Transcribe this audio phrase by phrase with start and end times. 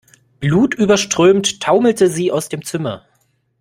[0.39, 3.05] Blutüberströmt taumelte sie aus dem Zimmer.